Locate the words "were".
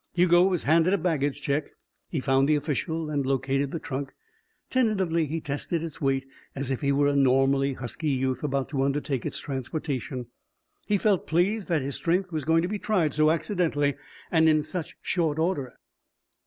6.91-7.05